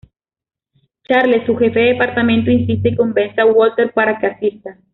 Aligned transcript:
Charles, 1.03 1.45
su 1.45 1.55
jefe 1.57 1.79
de 1.79 1.85
departamento, 1.89 2.49
insiste, 2.49 2.89
y 2.89 2.95
convence 2.95 3.39
a 3.39 3.45
Walter 3.45 3.93
para 3.93 4.17
que 4.17 4.25
asista. 4.25 4.79